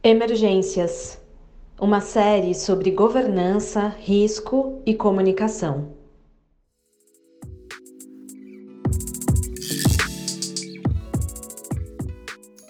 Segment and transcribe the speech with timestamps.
[0.00, 1.20] Emergências
[1.80, 5.92] uma série sobre governança, risco e comunicação.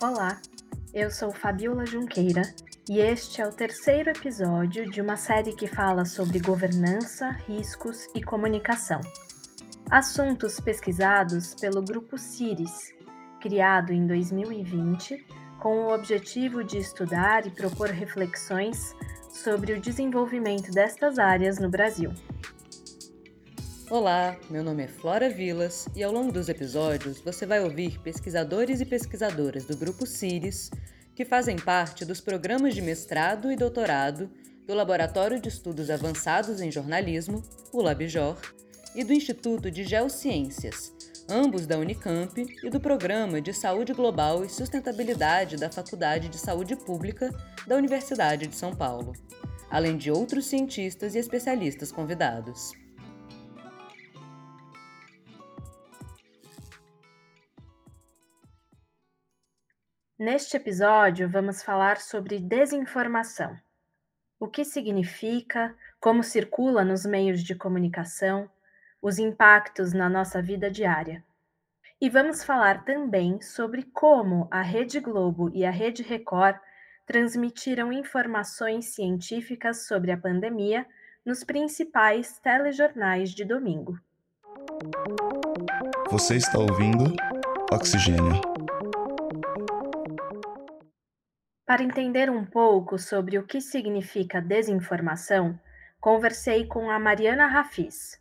[0.00, 0.40] Olá,
[0.94, 2.42] eu sou Fabiola Junqueira
[2.88, 8.22] e este é o terceiro episódio de uma série que fala sobre governança, riscos e
[8.22, 9.02] comunicação.
[9.90, 12.94] Assuntos pesquisados pelo grupo CIRIS,
[13.38, 15.26] criado em 2020
[15.58, 18.94] com o objetivo de estudar e propor reflexões
[19.30, 22.12] sobre o desenvolvimento destas áreas no Brasil.
[23.90, 28.80] Olá, meu nome é Flora Vilas e ao longo dos episódios você vai ouvir pesquisadores
[28.80, 30.70] e pesquisadoras do Grupo CIRIS
[31.14, 34.30] que fazem parte dos programas de mestrado e doutorado
[34.66, 38.36] do Laboratório de Estudos Avançados em Jornalismo, o LabJOR,
[38.94, 40.92] e do Instituto de Geociências,
[41.28, 46.74] ambos da Unicamp e do Programa de Saúde Global e Sustentabilidade da Faculdade de Saúde
[46.74, 47.30] Pública
[47.66, 49.12] da Universidade de São Paulo,
[49.70, 52.72] além de outros cientistas e especialistas convidados.
[60.18, 63.56] Neste episódio, vamos falar sobre desinformação.
[64.40, 68.50] O que significa, como circula nos meios de comunicação,
[69.00, 71.24] os impactos na nossa vida diária.
[72.00, 76.56] E vamos falar também sobre como a Rede Globo e a Rede Record
[77.06, 80.86] transmitiram informações científicas sobre a pandemia
[81.24, 83.98] nos principais telejornais de domingo.
[86.10, 87.14] Você está ouvindo
[87.72, 88.40] Oxigênio.
[91.66, 95.58] Para entender um pouco sobre o que significa desinformação,
[96.00, 98.18] conversei com a Mariana Rafis,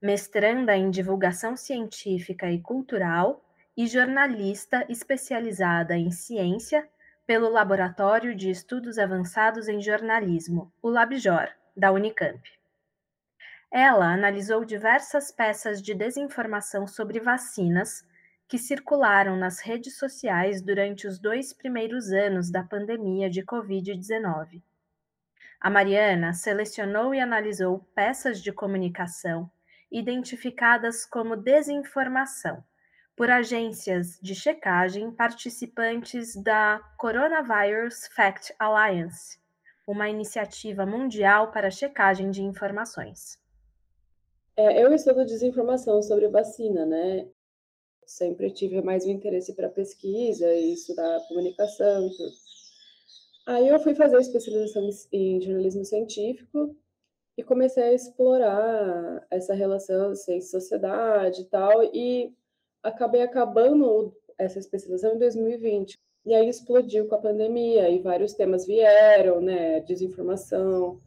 [0.00, 3.44] mestranda em divulgação científica e cultural
[3.76, 6.88] e jornalista especializada em ciência
[7.26, 12.40] pelo Laboratório de Estudos Avançados em Jornalismo, o LabJOR, da Unicamp.
[13.70, 18.04] Ela analisou diversas peças de desinformação sobre vacinas
[18.48, 24.60] que circularam nas redes sociais durante os dois primeiros anos da pandemia de Covid-19.
[25.60, 29.48] A Mariana selecionou e analisou peças de comunicação
[29.90, 32.62] identificadas como desinformação
[33.16, 39.38] por agências de checagem participantes da Coronavirus Fact Alliance,
[39.86, 43.38] uma iniciativa mundial para checagem de informações.
[44.56, 47.28] É, eu estudo desinformação sobre vacina, né?
[48.06, 52.32] Sempre tive mais um interesse para pesquisa e estudar comunicação e tudo.
[53.46, 56.76] Aí eu fui fazer especialização em jornalismo científico
[57.40, 62.34] e comecei a explorar essa relação ciência-sociedade e tal, e
[62.82, 65.98] acabei acabando essa especialização em 2020.
[66.26, 71.00] E aí explodiu com a pandemia, e vários temas vieram, né, desinformação,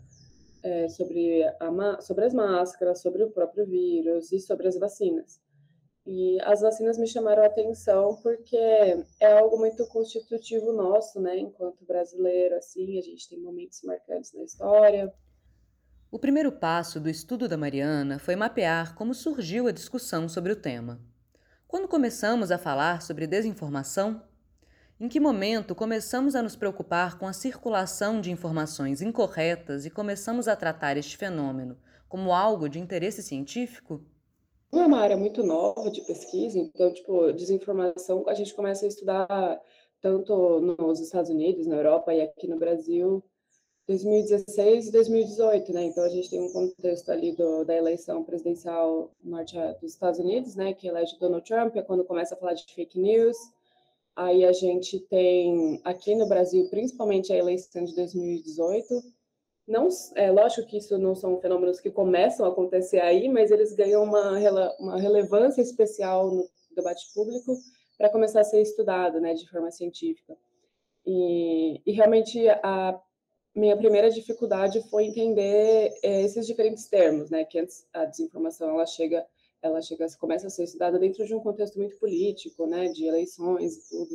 [0.63, 5.39] é, sobre, a, sobre as máscaras, sobre o próprio vírus e sobre as vacinas.
[6.03, 11.85] E as vacinas me chamaram a atenção porque é algo muito constitutivo nosso, né, enquanto
[11.85, 15.13] brasileiro, assim, a gente tem momentos marcantes na história,
[16.13, 20.55] o primeiro passo do estudo da Mariana foi mapear como surgiu a discussão sobre o
[20.55, 21.01] tema.
[21.67, 24.21] Quando começamos a falar sobre desinformação?
[24.99, 30.47] Em que momento começamos a nos preocupar com a circulação de informações incorretas e começamos
[30.47, 34.05] a tratar este fenômeno como algo de interesse científico?
[34.71, 39.59] É uma área muito nova de pesquisa, então, tipo, desinformação a gente começa a estudar
[39.99, 43.23] tanto nos Estados Unidos, na Europa e aqui no Brasil
[43.87, 45.83] 2016 e 2018, né?
[45.83, 50.55] Então a gente tem um contexto ali do, da eleição presidencial norte dos Estados Unidos,
[50.55, 50.73] né?
[50.73, 53.37] Que elege Donald Trump, é quando começa a falar de fake news.
[54.15, 59.01] Aí a gente tem aqui no Brasil, principalmente a eleição de 2018.
[59.67, 63.73] Não, é lógico que isso não são fenômenos que começam a acontecer aí, mas eles
[63.73, 64.37] ganham uma,
[64.79, 67.57] uma relevância especial no debate público
[67.97, 70.37] para começar a ser estudado, né, de forma científica.
[71.05, 72.99] E, e realmente a
[73.55, 77.45] minha primeira dificuldade foi entender é, esses diferentes termos, né?
[77.45, 79.25] Que antes a desinformação ela chega,
[79.61, 82.87] ela chega, começa a ser estudada dentro de um contexto muito político, né?
[82.89, 84.09] De eleições e tudo,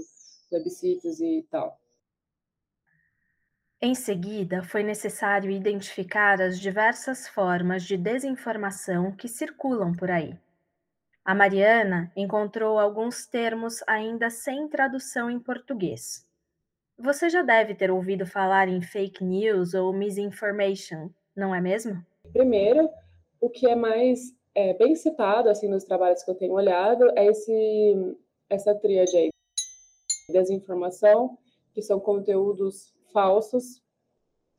[0.50, 1.79] plebiscitos e tal.
[3.81, 10.37] Em seguida, foi necessário identificar as diversas formas de desinformação que circulam por aí.
[11.25, 16.28] A Mariana encontrou alguns termos ainda sem tradução em português
[16.99, 22.05] você já deve ter ouvido falar em fake news ou misinformation, não é mesmo?
[22.33, 22.91] Primeiro,
[23.41, 27.27] o que é mais é, bem citado assim nos trabalhos que eu tenho olhado é
[27.27, 28.17] esse
[28.50, 29.29] essa tríade aí
[30.31, 31.39] desinformação,
[31.75, 33.83] que são conteúdos falsos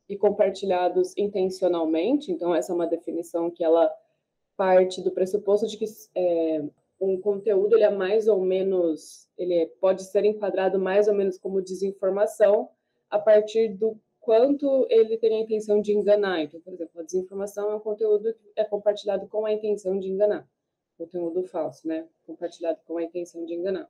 [0.08, 2.32] e compartilhados intencionalmente.
[2.32, 3.92] Então, essa é uma definição que ela
[4.56, 5.84] parte do pressuposto de que
[6.14, 6.64] é,
[7.00, 11.62] um conteúdo ele é mais ou menos, ele pode ser enquadrado mais ou menos como
[11.62, 12.68] desinformação
[13.08, 16.42] a partir do quanto ele tem a intenção de enganar.
[16.42, 20.08] Então, por exemplo, a desinformação é um conteúdo que é compartilhado com a intenção de
[20.08, 20.46] enganar.
[20.98, 22.06] Conteúdo falso, né?
[22.26, 23.88] Compartilhado com a intenção de enganar.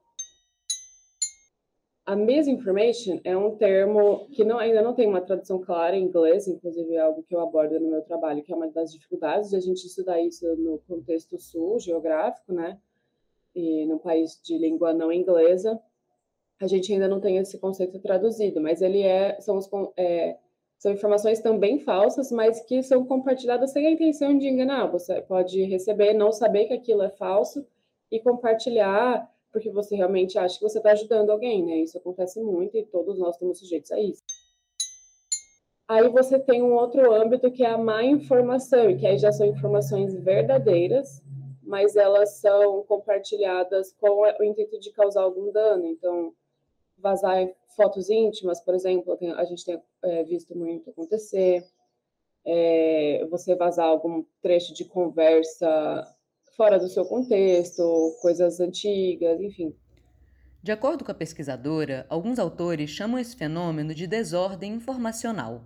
[2.07, 6.49] A misinformation é um termo que não, ainda não tem uma tradução clara em inglês,
[6.49, 9.57] inclusive é algo que eu abordo no meu trabalho, que é uma das dificuldades de
[9.57, 12.81] a gente estudar isso no contexto sul, geográfico, né?
[13.55, 15.81] E no país de língua não inglesa,
[16.61, 20.37] a gente ainda não tem esse conceito traduzido, mas ele é são, os, é,
[20.79, 24.87] são informações também falsas, mas que são compartilhadas sem a intenção de enganar.
[24.87, 27.67] Você pode receber, não saber que aquilo é falso
[28.11, 31.79] e compartilhar porque você realmente acha que você está ajudando alguém, né?
[31.79, 34.23] Isso acontece muito e todos nós estamos sujeitos a isso.
[35.89, 39.33] Aí você tem um outro âmbito que é a má informação, e que aí já
[39.33, 41.21] são informações verdadeiras,
[41.71, 45.87] mas elas são compartilhadas com o intuito de causar algum dano.
[45.87, 46.35] Então,
[46.99, 51.65] vazar fotos íntimas, por exemplo, a gente tem é, visto muito acontecer.
[52.45, 56.05] É, você vazar algum trecho de conversa
[56.57, 59.73] fora do seu contexto, coisas antigas, enfim.
[60.61, 65.63] De acordo com a pesquisadora, alguns autores chamam esse fenômeno de desordem informacional,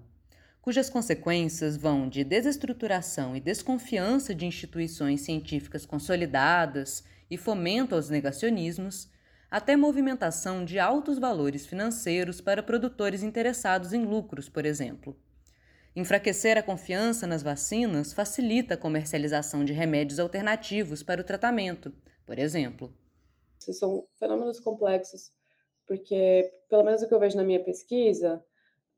[0.65, 9.11] cujas consequências vão de desestruturação e desconfiança de instituições científicas consolidadas e fomento aos negacionismos,
[9.51, 15.15] até movimentação de altos valores financeiros para produtores interessados em lucros, por exemplo.
[15.95, 21.93] Enfraquecer a confiança nas vacinas facilita a comercialização de remédios alternativos para o tratamento,
[22.25, 22.91] por exemplo.
[23.59, 25.31] São fenômenos complexos,
[25.87, 28.43] porque, pelo menos o que eu vejo na minha pesquisa,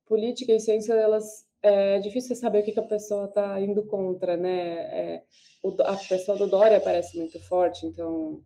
[0.06, 4.36] política e ciência, elas é difícil saber o que, que a pessoa está indo contra,
[4.36, 5.14] né?
[5.16, 5.22] É,
[5.62, 8.42] o, a pessoa do Dória parece muito forte, então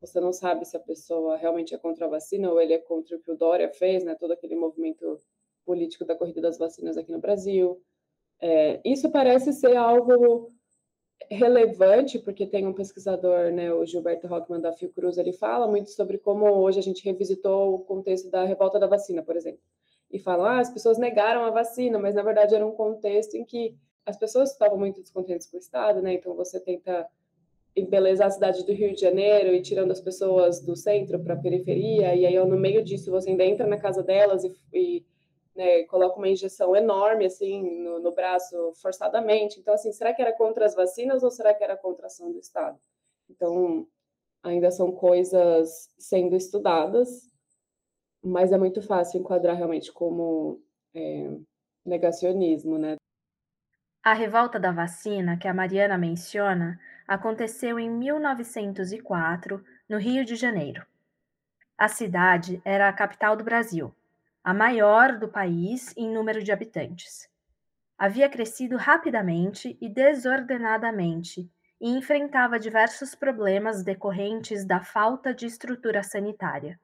[0.00, 3.16] você não sabe se a pessoa realmente é contra a vacina ou ele é contra
[3.16, 4.14] o que o Dória fez, né?
[4.14, 5.18] Todo aquele movimento
[5.64, 7.82] político da corrida das vacinas aqui no Brasil.
[8.40, 10.52] É, isso parece ser algo
[11.30, 16.18] relevante, porque tem um pesquisador, né, o Gilberto Rockman da Fiocruz, ele fala muito sobre
[16.18, 19.60] como hoje a gente revisitou o contexto da revolta da vacina, por exemplo.
[20.14, 23.44] E fala, ah, as pessoas negaram a vacina, mas na verdade era um contexto em
[23.44, 23.76] que
[24.06, 26.14] as pessoas estavam muito descontentes com o Estado, né?
[26.14, 27.04] Então você tenta
[27.74, 31.36] embelezar a cidade do Rio de Janeiro e tirando as pessoas do centro para a
[31.36, 35.04] periferia, e aí no meio disso você ainda entra na casa delas e, e
[35.52, 39.58] né, coloca uma injeção enorme assim no, no, braço forçadamente.
[39.58, 42.30] Então, assim, será que era contra as vacinas ou será que era contra a ação
[42.30, 42.78] do Estado?
[43.28, 43.84] Então,
[44.44, 47.33] ainda são coisas sendo estudadas,
[48.24, 50.62] mas é muito fácil enquadrar realmente como
[50.94, 51.36] é,
[51.84, 52.96] negacionismo, né?
[54.02, 60.84] A revolta da vacina que a Mariana menciona aconteceu em 1904, no Rio de Janeiro.
[61.76, 63.94] A cidade era a capital do Brasil
[64.44, 67.26] a maior do país em número de habitantes.
[67.96, 71.50] Havia crescido rapidamente e desordenadamente
[71.80, 76.78] e enfrentava diversos problemas decorrentes da falta de estrutura sanitária.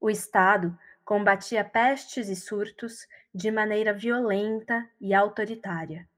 [0.00, 6.08] O Estado combatia pestes e surtos de maneira violenta e autoritária.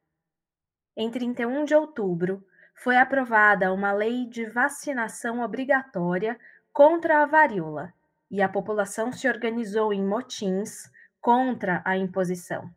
[0.96, 6.38] Em 31 de outubro, foi aprovada uma lei de vacinação obrigatória
[6.72, 7.92] contra a varíola
[8.30, 10.90] e a população se organizou em motins
[11.20, 12.70] contra a imposição.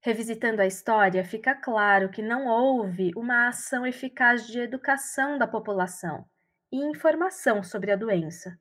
[0.00, 6.28] Revisitando a história, fica claro que não houve uma ação eficaz de educação da população
[6.70, 8.58] e informação sobre a doença.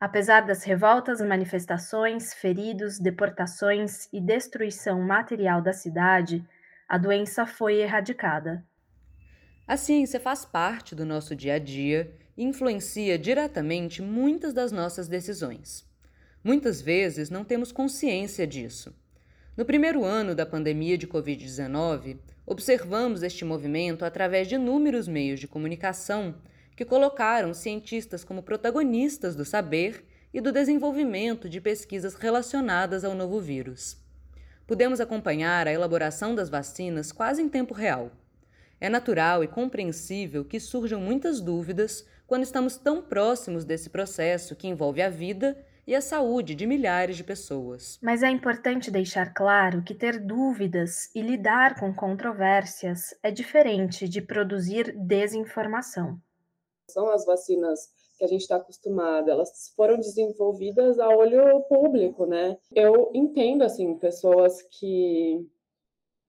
[0.00, 6.42] Apesar das revoltas, manifestações, feridos, deportações e destruição material da cidade,
[6.88, 8.64] a doença foi erradicada.
[9.68, 15.86] A ciência faz parte do nosso dia a dia influencia diretamente muitas das nossas decisões.
[16.42, 18.94] Muitas vezes não temos consciência disso.
[19.54, 25.46] No primeiro ano da pandemia de Covid-19, observamos este movimento através de inúmeros meios de
[25.46, 26.34] comunicação
[26.80, 33.38] que colocaram cientistas como protagonistas do saber e do desenvolvimento de pesquisas relacionadas ao novo
[33.38, 33.98] vírus.
[34.66, 38.10] Pudemos acompanhar a elaboração das vacinas quase em tempo real.
[38.80, 44.66] É natural e compreensível que surjam muitas dúvidas quando estamos tão próximos desse processo que
[44.66, 47.98] envolve a vida e a saúde de milhares de pessoas.
[48.02, 54.22] Mas é importante deixar claro que ter dúvidas e lidar com controvérsias é diferente de
[54.22, 56.18] produzir desinformação.
[56.92, 62.58] São as vacinas que a gente está acostumado, elas foram desenvolvidas a olho público, né?
[62.74, 65.48] Eu entendo, assim, pessoas que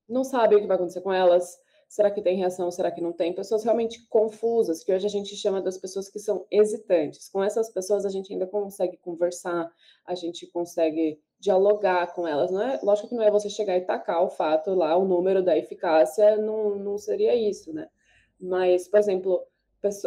[0.08, 1.60] não sabem o que vai acontecer com elas,
[1.92, 2.72] Será que tem reação?
[2.72, 3.36] Será que não tem?
[3.36, 7.28] Pessoas realmente confusas, que hoje a gente chama das pessoas que são hesitantes.
[7.28, 9.70] Com essas pessoas a gente ainda consegue conversar,
[10.06, 12.50] a gente consegue dialogar com elas.
[12.50, 15.44] Não é, lógico que não é você chegar e tacar o fato lá, o número
[15.44, 17.90] da eficácia, não, não seria isso, né?
[18.40, 19.46] Mas, por exemplo,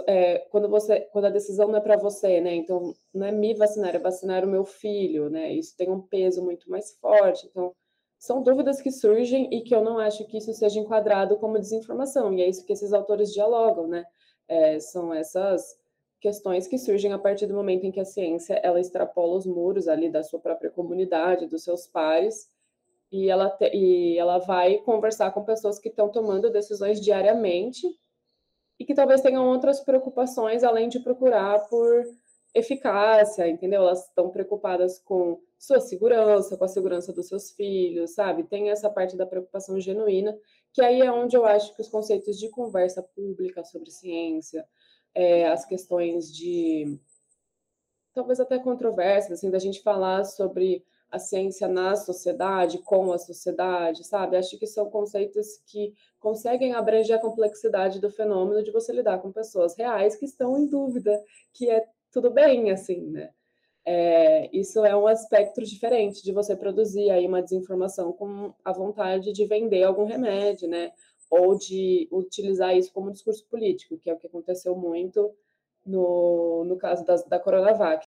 [0.06, 2.54] é, quando você quando a decisão não é para você, né?
[2.54, 5.52] Então não é me vacinar, é vacinar o meu filho, né?
[5.52, 7.46] Isso tem um peso muito mais forte.
[7.46, 7.74] Então
[8.18, 12.32] são dúvidas que surgem e que eu não acho que isso seja enquadrado como desinformação,
[12.32, 14.04] e é isso que esses autores dialogam, né?
[14.48, 15.76] É, são essas
[16.20, 19.88] questões que surgem a partir do momento em que a ciência ela extrapola os muros
[19.88, 22.48] ali da sua própria comunidade, dos seus pares,
[23.12, 27.86] e ela, te, e ela vai conversar com pessoas que estão tomando decisões diariamente
[28.78, 32.04] e que talvez tenham outras preocupações além de procurar por
[32.54, 33.82] eficácia, entendeu?
[33.82, 38.44] Elas estão preocupadas com sua segurança, com a segurança dos seus filhos, sabe?
[38.44, 40.36] Tem essa parte da preocupação genuína,
[40.72, 44.64] que aí é onde eu acho que os conceitos de conversa pública sobre ciência,
[45.14, 46.98] é, as questões de
[48.12, 54.04] talvez até controvérsias, assim, da gente falar sobre a ciência na sociedade, com a sociedade,
[54.04, 54.36] sabe?
[54.36, 59.30] Acho que são conceitos que conseguem abranger a complexidade do fenômeno de você lidar com
[59.30, 63.30] pessoas reais que estão em dúvida, que é tudo bem, assim, né?
[63.86, 69.32] É, isso é um aspecto diferente de você produzir aí uma desinformação com a vontade
[69.32, 70.90] de vender algum remédio, né?
[71.30, 75.30] Ou de utilizar isso como discurso político, que é o que aconteceu muito
[75.84, 78.06] no, no caso da, da Coronavac.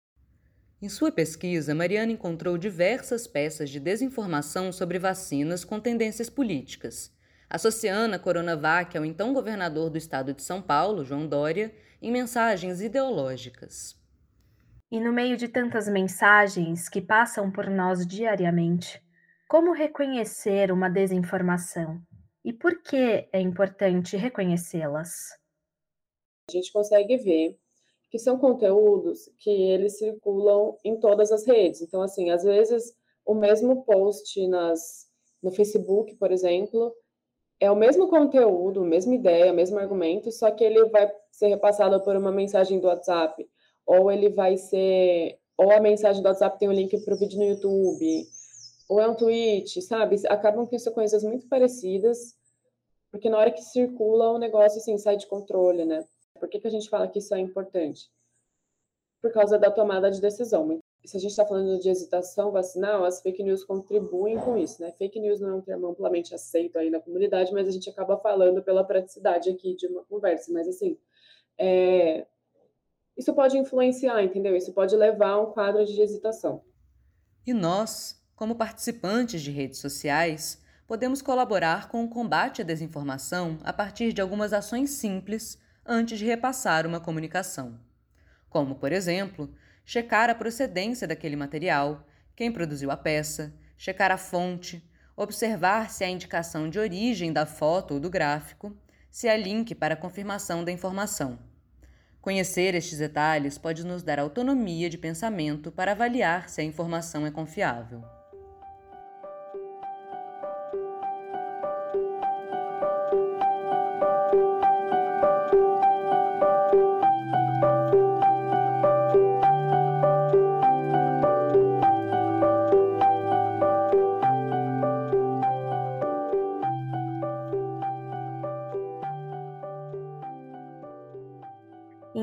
[0.81, 7.15] Em sua pesquisa, Mariana encontrou diversas peças de desinformação sobre vacinas com tendências políticas,
[7.47, 11.71] associando a Coronavac ao então governador do estado de São Paulo, João Dória,
[12.01, 13.95] em mensagens ideológicas.
[14.91, 18.99] E no meio de tantas mensagens que passam por nós diariamente,
[19.47, 22.01] como reconhecer uma desinformação?
[22.43, 25.11] E por que é importante reconhecê-las?
[26.49, 27.61] A gente consegue ver
[28.11, 31.81] que são conteúdos que eles circulam em todas as redes.
[31.81, 32.93] Então, assim, às vezes
[33.25, 35.07] o mesmo post nas,
[35.41, 36.93] no Facebook, por exemplo,
[37.57, 41.47] é o mesmo conteúdo, a mesma ideia, o mesmo argumento, só que ele vai ser
[41.47, 43.49] repassado por uma mensagem do WhatsApp
[43.85, 47.39] ou ele vai ser, ou a mensagem do WhatsApp tem um link para o vídeo
[47.39, 48.25] no YouTube,
[48.89, 50.17] ou é um tweet, sabe?
[50.27, 52.35] Acabam que são coisas muito parecidas,
[53.09, 56.05] porque na hora que circula o negócio assim sai de controle, né?
[56.41, 58.11] Por que, que a gente fala que isso é importante?
[59.21, 60.81] Por causa da tomada de decisão.
[61.05, 64.91] Se a gente está falando de hesitação vacinal, as fake news contribuem com isso, né?
[64.91, 68.17] Fake news não é um termo amplamente aceito aí na comunidade, mas a gente acaba
[68.17, 70.51] falando pela praticidade aqui de uma conversa.
[70.51, 70.97] Mas assim,
[71.59, 72.25] é,
[73.15, 74.55] isso pode influenciar, entendeu?
[74.55, 76.63] Isso pode levar a um quadro de hesitação.
[77.45, 83.71] E nós, como participantes de redes sociais, podemos colaborar com o combate à desinformação a
[83.71, 87.79] partir de algumas ações simples antes de repassar uma comunicação.
[88.49, 89.53] Como, por exemplo,
[89.85, 94.83] checar a procedência daquele material, quem produziu a peça, checar a fonte,
[95.15, 98.75] observar se há indicação de origem da foto ou do gráfico,
[99.09, 101.39] se há link para confirmação da informação.
[102.21, 107.31] Conhecer estes detalhes pode nos dar autonomia de pensamento para avaliar se a informação é
[107.31, 108.03] confiável.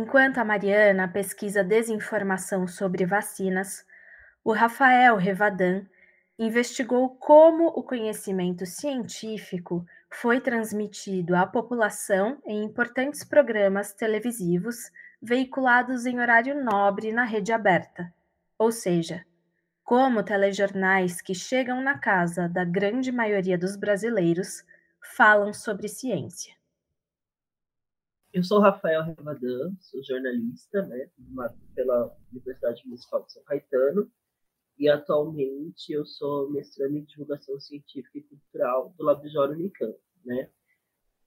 [0.01, 3.85] Enquanto a Mariana pesquisa desinformação sobre vacinas,
[4.45, 5.85] o Rafael Revadan
[6.39, 14.77] investigou como o conhecimento científico foi transmitido à população em importantes programas televisivos
[15.21, 18.15] veiculados em horário nobre na rede aberta,
[18.57, 19.27] ou seja,
[19.83, 24.63] como telejornais que chegam na casa da grande maioria dos brasileiros
[25.17, 26.58] falam sobre ciência.
[28.31, 31.09] Eu sou Rafael Revadan, sou jornalista né,
[31.75, 34.11] pela Universidade Municipal de São Caetano
[34.79, 39.99] e atualmente eu sou mestrando em divulgação científica e cultural do Laboratório Unicamp.
[40.27, 40.51] Né?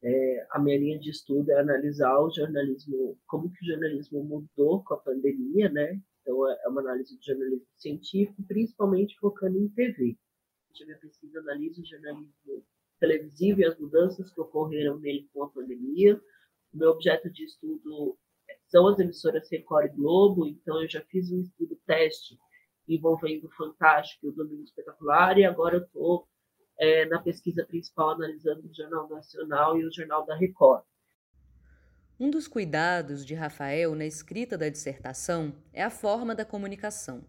[0.04, 4.84] É, a minha linha de estudo é analisar o jornalismo, como que o jornalismo mudou
[4.84, 6.00] com a pandemia, né?
[6.22, 10.16] Então é, é uma análise de jornalismo científico, principalmente focando em TV.
[10.80, 12.64] A minha pesquisa analisa o jornalismo
[13.00, 16.22] televisivo e as mudanças que ocorreram nele com a pandemia,
[16.74, 18.18] meu objeto de estudo
[18.68, 22.38] são as emissoras Record e Globo, então eu já fiz um estudo teste
[22.88, 26.28] envolvendo o Fantástico e o Domingo Espetacular, e agora eu estou
[26.80, 30.84] é, na pesquisa principal analisando o Jornal Nacional e o Jornal da Record.
[32.20, 37.24] Um dos cuidados de Rafael na escrita da dissertação é a forma da comunicação.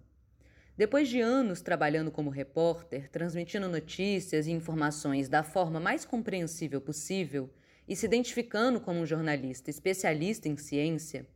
[0.76, 7.50] Depois de anos trabalhando como repórter, transmitindo notícias e informações da forma mais compreensível possível
[7.88, 11.26] e se identificando como um jornalista especialista em ciência,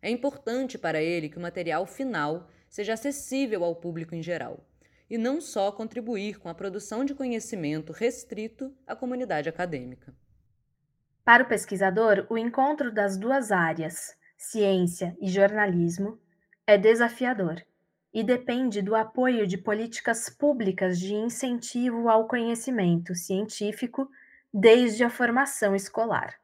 [0.00, 4.64] é importante para ele que o material final seja acessível ao público em geral,
[5.08, 10.14] e não só contribuir com a produção de conhecimento restrito à comunidade acadêmica.
[11.24, 16.20] Para o pesquisador, o encontro das duas áreas, ciência e jornalismo,
[16.66, 17.60] é desafiador
[18.12, 24.08] e depende do apoio de políticas públicas de incentivo ao conhecimento científico
[24.60, 26.34] desde a formação escolar.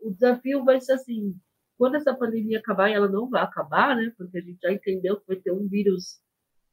[0.00, 1.38] O desafio vai ser assim:
[1.76, 4.12] quando essa pandemia acabar, e ela não vai acabar, né?
[4.16, 6.20] Porque a gente já entendeu que vai ter um vírus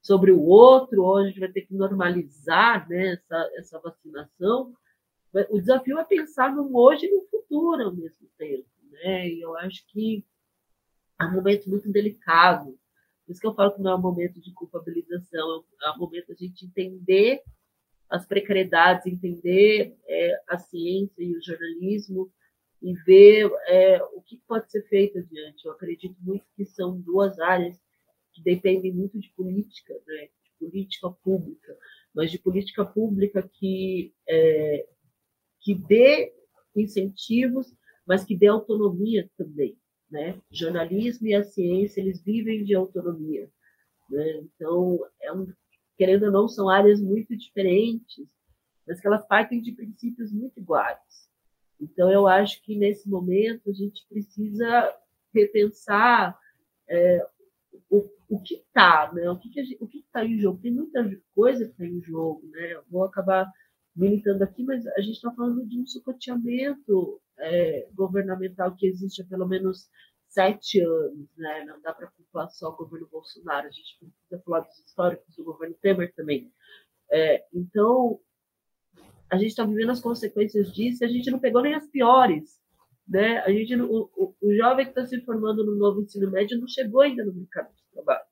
[0.01, 4.74] sobre o outro, ou a gente vai ter que normalizar né, essa, essa vacinação.
[5.50, 8.69] O desafio é pensar no hoje e no futuro ao mesmo tempo.
[8.91, 9.29] Né?
[9.29, 10.24] E eu acho que
[11.19, 12.77] é um momento muito delicado
[13.25, 16.31] por isso que eu falo que não é um momento de culpabilização, é um momento
[16.31, 17.41] a gente entender
[18.13, 22.32] as precariedades, entender é, a ciência e o jornalismo
[22.79, 25.65] e ver é, o que pode ser feito adiante.
[25.65, 27.75] Eu acredito muito que são duas áreas
[28.32, 30.29] que dependem muito de política, né?
[30.43, 31.75] de política pública,
[32.13, 34.86] mas de política pública que, é,
[35.60, 36.32] que dê
[36.75, 39.75] incentivos, mas que dê autonomia também.
[40.12, 40.39] Né?
[40.51, 43.50] O jornalismo e a ciência eles vivem de autonomia.
[44.08, 44.43] Né?
[44.43, 45.51] Então, é um,
[45.97, 48.27] querendo ou não, são áreas muito diferentes,
[48.88, 51.29] mas que elas partem de princípios muito iguais.
[51.79, 54.95] Então, eu acho que nesse momento a gente precisa
[55.33, 56.38] repensar
[56.88, 57.25] é,
[57.89, 59.29] o, o que está, né?
[59.29, 60.62] o que está em jogo.
[60.62, 62.47] Tem muita coisa que está em jogo.
[62.50, 62.73] Né?
[62.73, 63.51] Eu vou acabar
[63.95, 69.25] militando aqui, mas a gente está falando de um sucateamento é, governamental que existe há
[69.25, 69.89] pelo menos
[70.34, 71.63] sete anos, né?
[71.65, 75.43] Não dá para culpar só o governo Bolsonaro, a gente precisa falar dos históricos do
[75.43, 76.52] governo Temer também.
[77.12, 78.19] É, então,
[79.30, 82.60] a gente está vivendo as consequências disso e a gente não pegou nem as piores.
[83.08, 83.39] Né?
[83.39, 86.67] A gente, o, o, o jovem que está se formando no novo ensino médio não
[86.67, 88.26] chegou ainda no mercado de trabalho.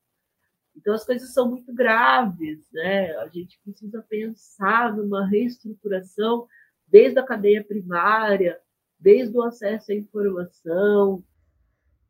[0.75, 2.59] Então, as coisas são muito graves.
[2.71, 3.15] Né?
[3.17, 6.47] A gente precisa pensar numa reestruturação
[6.87, 8.59] desde a cadeia primária,
[8.99, 11.23] desde o acesso à informação.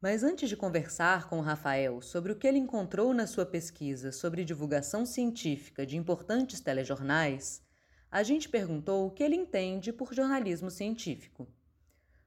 [0.02, 4.12] Mas antes de conversar com o Rafael sobre o que ele encontrou na sua pesquisa
[4.12, 7.64] sobre divulgação científica de importantes telejornais,
[8.10, 11.48] a gente perguntou o que ele entende por jornalismo científico.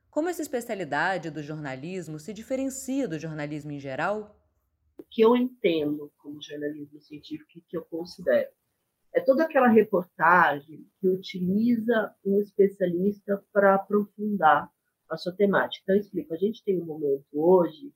[0.08, 4.40] Como essa especialidade do jornalismo se diferencia do jornalismo em geral?
[4.96, 8.52] O que eu entendo como jornalismo científico e que eu considero
[9.12, 14.72] é toda aquela reportagem que utiliza um especialista para aprofundar
[15.14, 15.82] a sua temática.
[15.82, 17.92] Então, eu explico: a gente tem um momento hoje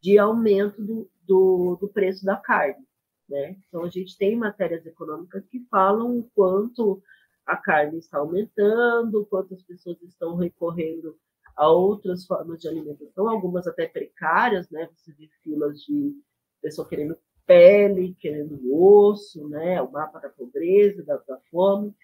[0.00, 2.84] de aumento do, do, do preço da carne.
[3.28, 3.56] Né?
[3.68, 7.02] Então, a gente tem matérias econômicas que falam o quanto
[7.46, 11.16] a carne está aumentando, quantas pessoas estão recorrendo
[11.56, 14.88] a outras formas de alimentação, algumas até precárias, né?
[14.94, 16.14] Você vê filas de
[16.62, 19.82] pessoa querendo pele, querendo osso, né?
[19.82, 21.94] O mapa da pobreza, da, da fome.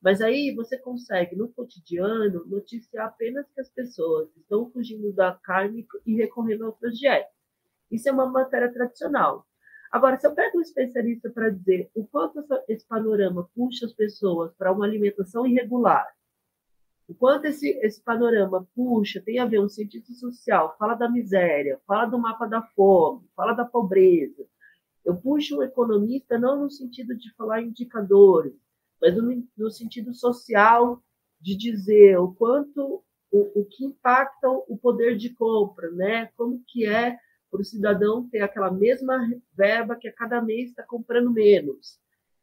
[0.00, 5.86] Mas aí você consegue, no cotidiano, noticiar apenas que as pessoas estão fugindo da carne
[6.04, 7.32] e recorrendo a outras dietas.
[7.90, 9.46] Isso é uma matéria tradicional.
[9.90, 14.52] Agora, se eu pego um especialista para dizer o quanto esse panorama puxa as pessoas
[14.54, 16.06] para uma alimentação irregular,
[17.08, 21.80] o quanto esse, esse panorama puxa, tem a ver um sentido social, fala da miséria,
[21.86, 24.44] fala do mapa da fome, fala da pobreza,
[25.04, 28.52] eu puxo o economista não no sentido de falar indicadores,
[29.00, 31.02] mas no, no sentido social
[31.40, 36.30] de dizer o quanto o, o, que impacta o poder de compra, né?
[36.36, 37.18] Como que é
[37.50, 39.18] para o cidadão ter aquela mesma
[39.54, 41.98] verba que a cada mês está comprando menos.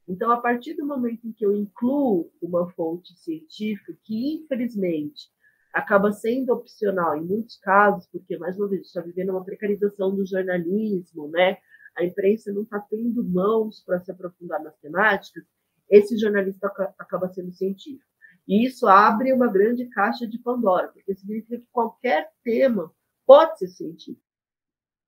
[0.08, 5.30] Então, a partir do momento em que eu incluo uma fonte científica, que infelizmente
[5.74, 10.26] acaba sendo opcional em muitos casos, porque mais uma vez está vivendo uma precarização do
[10.26, 11.58] jornalismo, né?
[11.96, 15.44] a imprensa não está tendo mãos para se aprofundar nas temáticas,
[15.90, 16.68] esse jornalista
[16.98, 18.04] acaba sendo científico.
[18.48, 22.92] E isso abre uma grande caixa de Pandora, porque significa que qualquer tema
[23.26, 24.22] pode ser científico.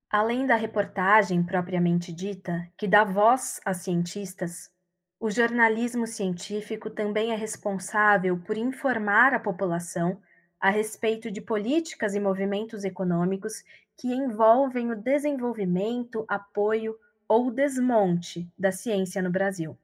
[0.09, 4.71] Além da reportagem propriamente dita, que dá voz a cientistas,
[5.19, 10.21] o jornalismo científico também é responsável por informar a população
[10.59, 13.63] a respeito de políticas e movimentos econômicos
[13.97, 16.95] que envolvem o desenvolvimento, apoio
[17.27, 19.77] ou desmonte da ciência no Brasil.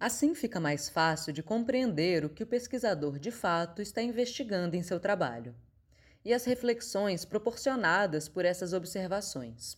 [0.00, 4.82] Assim fica mais fácil de compreender o que o pesquisador de fato está investigando em
[4.82, 5.56] seu trabalho
[6.24, 9.76] e as reflexões proporcionadas por essas observações.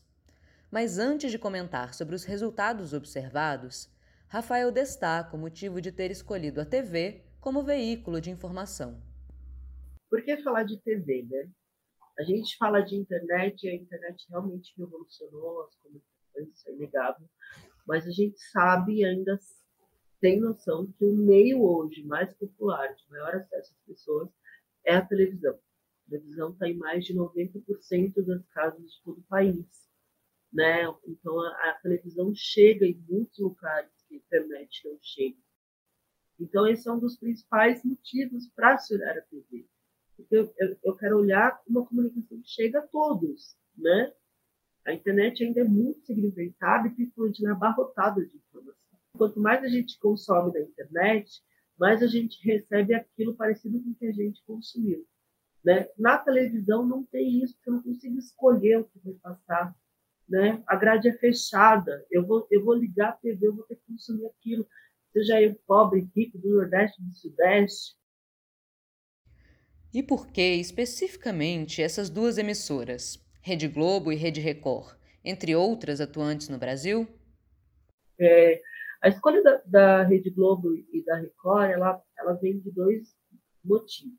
[0.70, 3.88] Mas antes de comentar sobre os resultados observados,
[4.28, 9.02] Rafael destaca o motivo de ter escolhido a TV como veículo de informação.
[10.11, 11.48] Por que falar de TV, né?
[12.18, 17.26] A gente fala de internet e a internet realmente revolucionou as comunicações, isso é inegável,
[17.87, 19.38] mas a gente sabe ainda
[20.20, 24.28] tem noção que o meio hoje mais popular, de maior acesso às pessoas,
[24.85, 25.54] é a televisão.
[25.54, 29.66] A televisão está em mais de 90% das casas de todo o país.
[30.52, 30.83] Né?
[31.06, 35.38] Então, a, a, televisão chega em muitos lugares que a internet não chega.
[36.38, 39.66] Então, esse é um dos principais motivos para se olhar a TV.
[40.16, 43.56] Porque eu, eu, eu quero olhar uma comunicação que chega a todos.
[43.76, 44.12] Né?
[44.87, 49.68] A internet ainda é muito segmentada e principalmente é abarrotada de informação quanto mais a
[49.68, 51.42] gente consome da internet,
[51.79, 55.07] mais a gente recebe aquilo parecido com o que a gente consumiu.
[55.64, 55.88] Né?
[55.99, 59.75] Na televisão não tem isso, porque eu não consigo escolher o que vai passar.
[60.29, 60.62] Né?
[60.66, 63.83] A grade é fechada, eu vou, eu vou ligar a TV, eu vou ter que
[63.87, 64.66] consumir aquilo,
[65.12, 67.96] seja eu pobre, rico, do Nordeste, do Sudeste.
[69.92, 76.49] E por que especificamente essas duas emissoras, Rede Globo e Rede Record, entre outras atuantes
[76.49, 77.09] no Brasil?
[78.18, 78.61] É,
[79.00, 83.16] a escolha da, da Rede Globo e da Record, ela, ela vem de dois
[83.64, 84.18] motivos.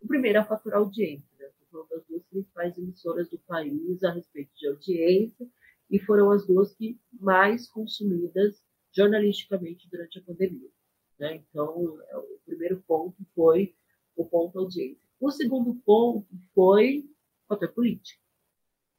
[0.00, 1.48] O primeiro é faturar audiência, né?
[1.70, 5.48] foram das duas principais emissoras do país a respeito de audiência
[5.90, 10.70] e foram as duas que mais consumidas jornalisticamente durante a pandemia.
[11.18, 11.36] Né?
[11.36, 13.74] Então, é, o primeiro ponto foi
[14.14, 15.02] o ponto audiência.
[15.20, 17.08] O segundo ponto foi
[17.44, 18.20] o fator político.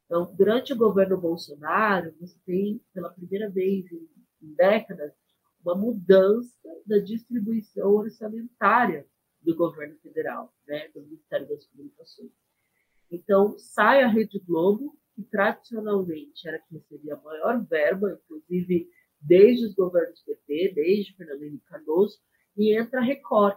[0.06, 4.06] Então, durante o governo Bolsonaro, você tem, pela primeira vez em
[4.54, 5.12] décadas
[5.64, 9.06] uma mudança da distribuição orçamentária
[9.40, 12.30] do governo federal, né, do Ministério das Comunicações.
[13.10, 18.88] Então, sai a Rede Globo, que tradicionalmente era quem recebia a maior verba, inclusive
[19.20, 22.18] desde os governos PT, desde Fernando Henrique Cardoso,
[22.56, 23.56] e entra a Record.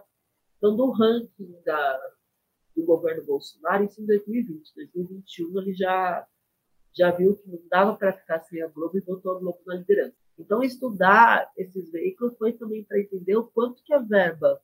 [0.56, 2.00] Então, do ranking da,
[2.76, 4.74] do governo Bolsonaro, isso em 2020.
[4.74, 6.26] 2021, ele já,
[6.94, 9.76] já viu que não dava para ficar sem a Globo e botou a Globo na
[9.76, 10.27] liderança.
[10.38, 14.60] Então, estudar esses veículos foi também para entender o quanto que a verba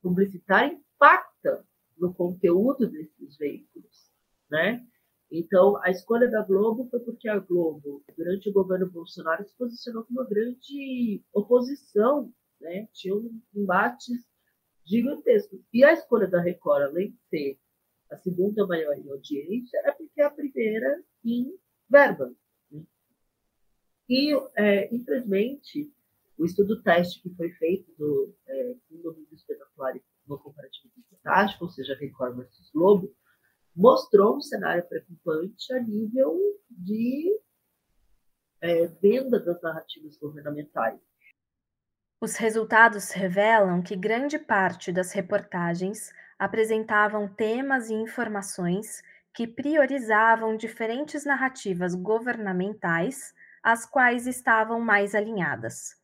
[0.00, 1.66] publicitária impacta
[1.98, 4.10] no conteúdo desses veículos,
[4.50, 4.86] né?
[5.30, 10.04] Então, a escolha da Globo foi porque a Globo, durante o governo Bolsonaro, se posicionou
[10.04, 12.88] como uma grande oposição, né?
[12.92, 14.24] Tinha um embates
[14.84, 15.60] gigantescos.
[15.72, 17.58] E a escolha da Record, além de ser
[18.10, 21.52] a segunda maior em audiência, é porque é a primeira em
[21.90, 22.32] verba.
[24.08, 25.92] E, é, infelizmente,
[26.38, 31.70] o estudo teste que foi feito do é, domínio espetacular e no comparativo fantástico, ou
[31.70, 33.14] seja, Record versus Globo,
[33.74, 36.38] mostrou um cenário preocupante a nível
[36.70, 37.40] de
[38.60, 41.00] é, venda das narrativas governamentais.
[42.20, 49.02] Os resultados revelam que grande parte das reportagens apresentavam temas e informações
[49.34, 53.34] que priorizavam diferentes narrativas governamentais
[53.66, 56.00] as quais estavam mais alinhadas.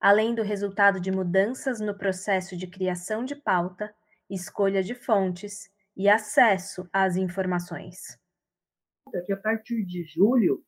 [0.00, 3.92] Além do resultado de mudanças no processo de criação de pauta,
[4.30, 8.16] escolha de fontes e acesso às informações.
[9.26, 10.64] Que a partir de julho,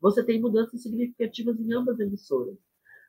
[0.00, 2.56] você tem mudanças significativas em ambas emissoras.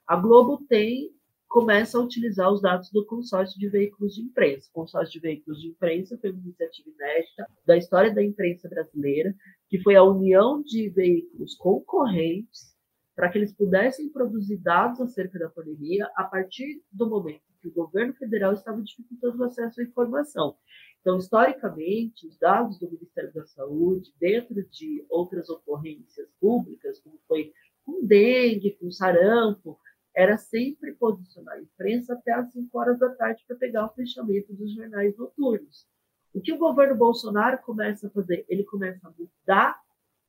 [0.07, 1.15] A Globo tem
[1.53, 4.67] começa a utilizar os dados do consórcio de veículos de imprensa.
[4.71, 9.35] O consórcio de veículos de imprensa foi uma iniciativa inédita da história da imprensa brasileira,
[9.69, 12.75] que foi a união de veículos concorrentes
[13.15, 17.71] para que eles pudessem produzir dados acerca da pandemia a partir do momento que o
[17.71, 20.55] governo federal estava dificultando o acesso à informação.
[21.01, 27.53] Então, historicamente, os dados do Ministério da Saúde, dentro de outras ocorrências públicas, como foi
[27.85, 29.77] com dengue, com sarampo,
[30.15, 34.53] era sempre posicionar a imprensa até às 5 horas da tarde para pegar o fechamento
[34.53, 35.87] dos jornais noturnos.
[36.33, 38.45] O que o governo Bolsonaro começa a fazer?
[38.47, 39.79] Ele começa a mudar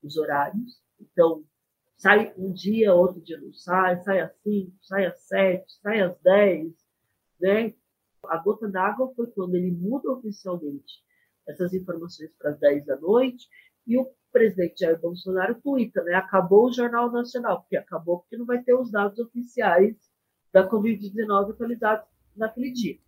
[0.02, 0.80] os horários.
[1.00, 1.44] Então,
[1.96, 6.18] sai um dia, outro dia não sai, sai às 5, sai às 7, sai às
[6.20, 6.72] 10.
[7.40, 7.74] Né?
[8.26, 11.02] A gota d'água foi quando ele muda oficialmente
[11.46, 13.48] essas informações para as 10 da noite
[13.86, 16.14] e o presidente Jair Bolsonaro twitta, né?
[16.14, 19.94] Acabou o Jornal Nacional, porque acabou porque não vai ter os dados oficiais
[20.52, 22.04] da Covid-19 atualizados
[22.36, 22.98] naquele dia.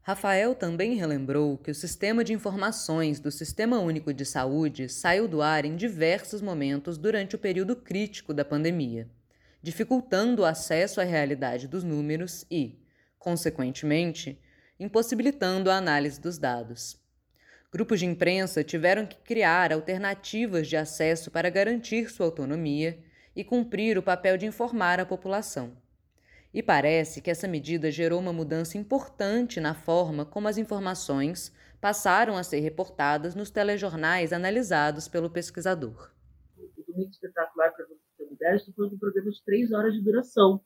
[0.00, 5.42] Rafael também relembrou que o sistema de informações do Sistema Único de Saúde saiu do
[5.42, 9.10] ar em diversos momentos durante o período crítico da pandemia,
[9.62, 12.78] dificultando o acesso à realidade dos números e,
[13.18, 14.40] consequentemente,
[14.80, 16.98] impossibilitando a análise dos dados.
[17.70, 22.98] Grupos de imprensa tiveram que criar alternativas de acesso para garantir sua autonomia
[23.36, 25.76] e cumprir o papel de informar a população.
[26.52, 32.38] E parece que essa medida gerou uma mudança importante na forma como as informações passaram
[32.38, 36.10] a ser reportadas nos telejornais analisados pelo pesquisador.
[36.56, 40.60] O Domingo Espetacular, para você ideia, estou um programa de três horas de duração.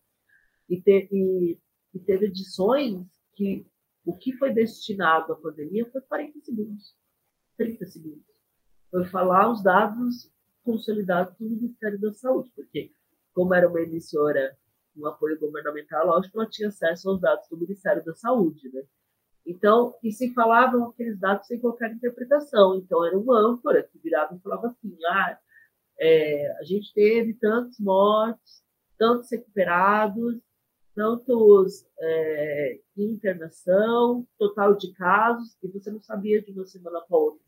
[0.68, 1.58] E, te, e,
[1.94, 3.66] e teve edições que
[4.04, 6.94] o que foi destinado à pandemia foi 40 segundos,
[7.56, 8.26] 30 segundos.
[8.90, 10.30] Foi falar os dados
[10.62, 12.92] consolidados do Ministério da Saúde, porque
[13.32, 14.56] como era uma emissora
[14.96, 18.82] um apoio governamental, lógico, ela tinha acesso aos dados do Ministério da Saúde, né?
[19.44, 22.76] Então, e se falavam aqueles dados sem qualquer interpretação.
[22.76, 25.38] Então, era uma âncora que virava e falava assim: ah,
[25.98, 28.62] é, a gente teve tantos mortos,
[28.96, 30.40] tantos recuperados,
[30.94, 37.42] tantos é, internação, total de casos, e você não sabia de uma semana para outra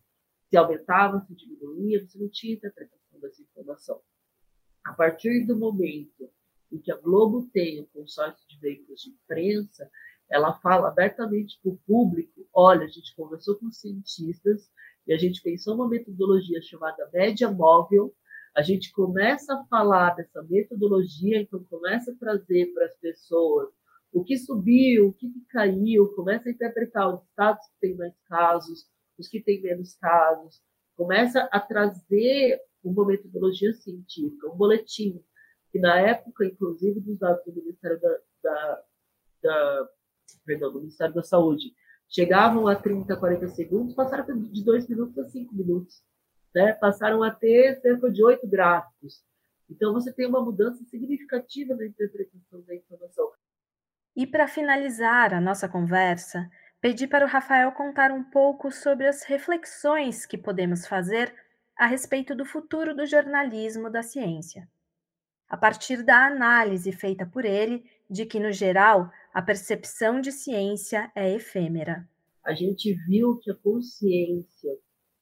[0.54, 4.00] se aumentava, se diminuía, você não tinha interpretação dessa informação.
[4.84, 6.30] A partir do momento
[6.70, 9.90] em que a Globo tem o consórcio de veículos de imprensa,
[10.30, 14.70] ela fala abertamente para o público: olha, a gente conversou com cientistas
[15.08, 18.14] e a gente pensou uma metodologia chamada média móvel.
[18.54, 23.68] A gente começa a falar dessa metodologia, então começa a trazer para as pessoas
[24.12, 28.88] o que subiu, o que caiu, começa a interpretar os estados que têm mais casos,
[29.18, 30.62] os que têm menos casos,
[30.96, 35.20] começa a trazer uma metodologia científica, um boletim
[35.74, 38.82] que na época, inclusive, dos dados do Ministério da, da,
[39.42, 39.88] da,
[40.46, 41.74] perdão, do Ministério da Saúde,
[42.08, 46.00] chegavam a 30, 40 segundos, passaram de 2 minutos a 5 minutos.
[46.54, 46.72] Né?
[46.74, 49.22] Passaram a ter cerca de 8 gráficos.
[49.68, 53.32] Então, você tem uma mudança significativa na interpretação da informação.
[54.14, 56.48] E para finalizar a nossa conversa,
[56.80, 61.34] pedi para o Rafael contar um pouco sobre as reflexões que podemos fazer
[61.76, 64.68] a respeito do futuro do jornalismo da ciência
[65.54, 71.10] a partir da análise feita por ele de que, no geral, a percepção de ciência
[71.14, 72.08] é efêmera.
[72.44, 74.72] A gente viu que a consciência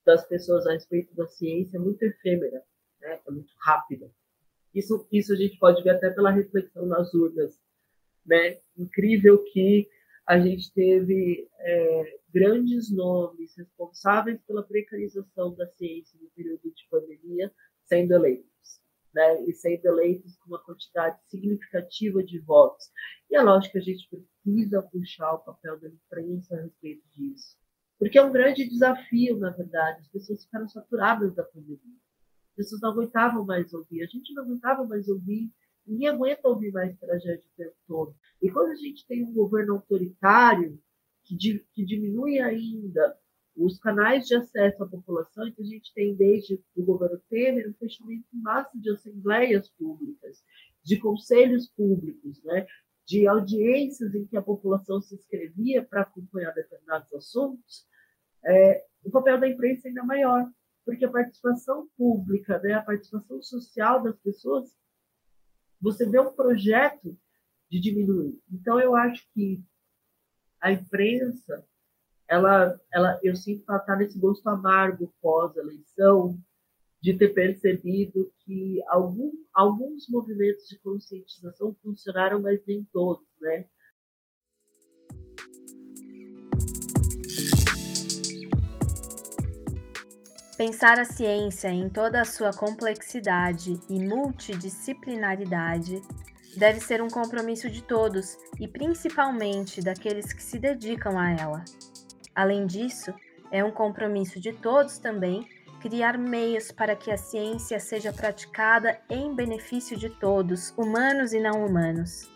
[0.05, 2.63] das pessoas a respeito da ciência é muito efêmera,
[3.01, 3.19] né?
[3.25, 4.09] é muito rápida.
[4.73, 7.59] Isso, isso a gente pode ver até pela reflexão nas urnas.
[8.25, 8.59] Né?
[8.77, 9.87] Incrível que
[10.25, 17.51] a gente teve é, grandes nomes responsáveis pela precarização da ciência no período de pandemia
[17.85, 18.53] sendo eleitos
[19.13, 22.89] né, e sendo eleitos com uma quantidade significativa de votos.
[23.29, 27.57] E é lógico que a gente precisa puxar o papel da imprensa a respeito disso,
[27.99, 30.01] porque é um grande desafio, na verdade.
[30.01, 31.97] As pessoas ficaram saturadas da pandemia.
[32.49, 34.03] As pessoas não aguentavam mais ouvir.
[34.03, 35.51] A gente não aguentava mais ouvir.
[35.85, 38.15] Ninguém aguenta ouvir mais tragédia o tempo todo.
[38.41, 40.79] E quando a gente tem um governo autoritário
[41.23, 41.37] que,
[41.73, 43.17] que diminui ainda
[43.55, 47.73] os canais de acesso à população, então a gente tem desde o governo Temer um
[47.73, 50.43] fechamento em massa de assembleias públicas,
[50.83, 52.65] de conselhos públicos, né?
[53.05, 57.85] De audiências em que a população se inscrevia para acompanhar determinados assuntos,
[58.45, 60.49] é, o papel da imprensa é ainda maior,
[60.85, 64.73] porque a participação pública, né, a participação social das pessoas,
[65.81, 67.17] você vê um projeto
[67.69, 68.39] de diminuir.
[68.51, 69.63] Então, eu acho que
[70.61, 71.65] a imprensa
[72.27, 76.39] ela, ela, eu sinto que ela está nesse gosto amargo pós-eleição,
[77.03, 83.65] de ter percebido que algum, alguns movimentos de conscientização funcionaram, mas nem todos, né?
[90.57, 96.01] Pensar a ciência em toda a sua complexidade e multidisciplinaridade
[96.55, 101.65] deve ser um compromisso de todos e principalmente daqueles que se dedicam a ela.
[102.33, 103.13] Além disso,
[103.51, 105.45] é um compromisso de todos também
[105.83, 111.65] criar meios para que a ciência seja praticada em benefício de todos, humanos e não
[111.65, 112.31] humanos.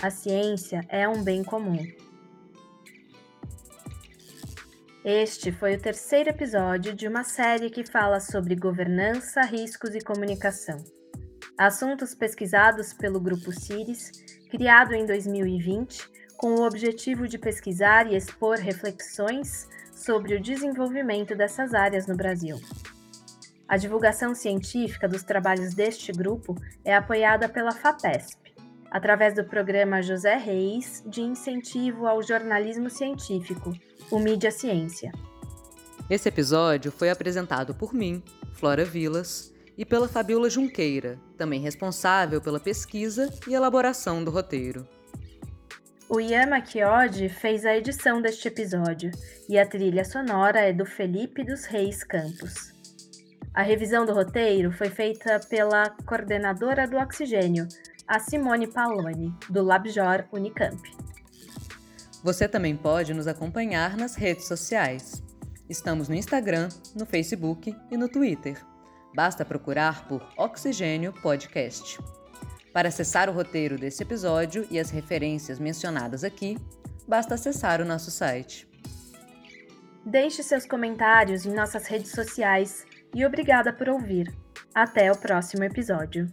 [0.00, 1.84] A ciência é um bem comum.
[5.04, 10.76] Este foi o terceiro episódio de uma série que fala sobre governança, riscos e comunicação.
[11.58, 14.12] Assuntos pesquisados pelo Grupo CIRES,
[14.48, 21.72] criado em 2020 com o objetivo de pesquisar e expor reflexões sobre o desenvolvimento dessas
[21.72, 22.60] áreas no Brasil.
[23.72, 26.54] A divulgação científica dos trabalhos deste grupo
[26.84, 28.52] é apoiada pela FAPESP,
[28.90, 33.72] através do programa José Reis de incentivo ao jornalismo científico,
[34.10, 35.10] o Mídia Ciência.
[36.10, 42.60] Esse episódio foi apresentado por mim, Flora Vilas, e pela Fabiola Junqueira, também responsável pela
[42.60, 44.86] pesquisa e elaboração do roteiro.
[46.10, 49.10] O Yama Chiodi fez a edição deste episódio
[49.48, 52.71] e a trilha sonora é do Felipe dos Reis Campos.
[53.54, 57.68] A revisão do roteiro foi feita pela coordenadora do Oxigênio,
[58.08, 60.80] a Simone Paloni, do LabJor Unicamp.
[62.24, 65.22] Você também pode nos acompanhar nas redes sociais.
[65.68, 68.56] Estamos no Instagram, no Facebook e no Twitter.
[69.14, 71.98] Basta procurar por Oxigênio Podcast.
[72.72, 76.56] Para acessar o roteiro desse episódio e as referências mencionadas aqui,
[77.06, 78.66] basta acessar o nosso site.
[80.06, 84.32] Deixe seus comentários em nossas redes sociais e obrigada por ouvir.
[84.74, 86.26] Até o próximo episódio.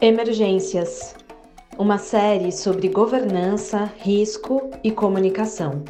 [0.00, 1.17] Emergências
[1.78, 5.84] uma série sobre governança, risco e comunicação.